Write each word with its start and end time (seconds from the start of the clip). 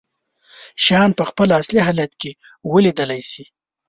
شيان 0.83 1.09
په 1.17 1.23
خپل 1.29 1.47
اصلي 1.59 1.81
حالت 1.87 2.11
کې 2.21 2.31
ولیدلی 2.73 3.21
شي. 3.31 3.43